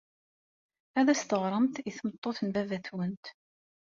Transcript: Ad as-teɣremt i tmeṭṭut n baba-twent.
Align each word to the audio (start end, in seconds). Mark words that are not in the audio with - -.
Ad 0.99 1.07
as-teɣremt 1.13 1.75
i 1.89 1.91
tmeṭṭut 1.97 2.37
n 2.41 2.47
baba-twent. 2.53 3.25